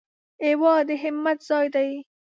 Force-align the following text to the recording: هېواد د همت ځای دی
هېواد 0.45 0.83
د 0.87 0.91
همت 1.03 1.39
ځای 1.49 1.67
دی 1.75 1.89